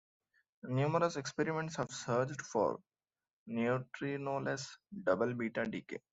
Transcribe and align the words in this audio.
Numerous 0.63 1.15
experiments 1.15 1.75
have 1.75 1.91
searched 1.91 2.41
for 2.41 2.79
neutrinoless 3.47 4.65
double 5.03 5.35
beta 5.35 5.63
decay. 5.67 5.99